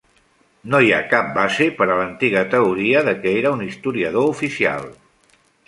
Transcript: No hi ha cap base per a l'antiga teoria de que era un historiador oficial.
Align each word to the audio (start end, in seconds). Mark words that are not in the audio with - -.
No 0.75 0.79
hi 0.85 0.87
ha 0.95 1.01
cap 1.11 1.29
base 1.35 1.67
per 1.83 1.87
a 1.89 1.99
l'antiga 1.99 2.43
teoria 2.55 3.05
de 3.11 3.15
que 3.21 3.37
era 3.43 3.55
un 3.59 3.63
historiador 3.69 4.33
oficial. 4.35 4.93